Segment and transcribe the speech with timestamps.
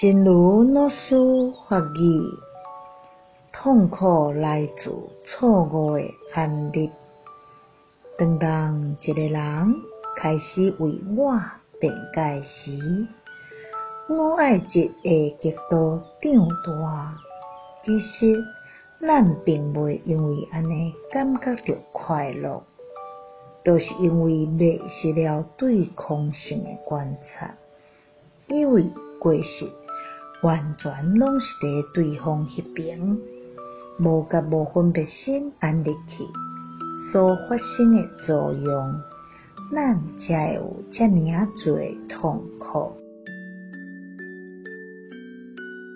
[0.00, 1.14] 真如老师
[1.68, 2.22] 法语，
[3.52, 4.90] 痛苦来自
[5.26, 6.02] 错误的
[6.32, 6.90] 安立。
[8.16, 9.74] 当当一个人
[10.16, 11.38] 开始为我
[11.78, 13.06] 辩解时，
[14.08, 17.14] 我爱执会极度长大。
[17.84, 18.42] 其实，
[19.02, 22.62] 咱并未因为安尼感觉到快乐，
[23.62, 27.54] 都、是因为迷失了对空性的观察，
[28.48, 29.70] 以为过失
[30.42, 33.18] 完全拢是伫对方迄边，
[33.98, 36.24] 无甲无分别心安立去
[37.12, 39.00] 所发生的作用，
[39.74, 42.92] 咱才有遮尔啊济痛苦。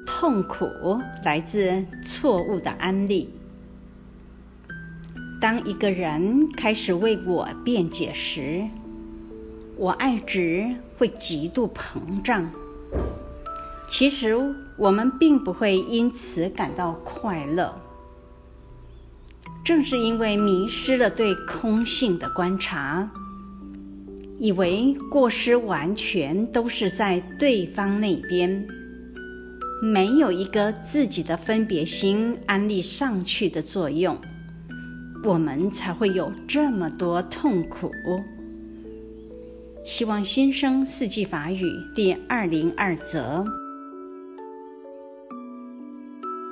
[0.06, 0.66] 痛苦
[1.24, 3.30] 来自错误的安立。
[5.40, 8.68] 当一个人开始为我辩解时，
[9.76, 12.50] 我爱值会极度膨胀。
[13.88, 14.36] 其实
[14.76, 17.76] 我们并不会因此感到快乐。
[19.64, 23.10] 正是因为迷失了对空性的观察，
[24.38, 28.66] 以为过失完全都是在对方那边。
[29.82, 34.18] 没有一个自己的分别心安立上去的作用，
[35.22, 37.90] 我们才会有这么多痛苦。
[39.84, 43.63] 希望新生四季法语第二零二则。